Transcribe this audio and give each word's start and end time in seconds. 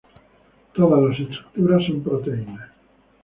Todas 0.73 0.99
las 1.03 1.19
estructuras 1.19 1.85
son 1.85 2.01
proteicas. 2.01 2.69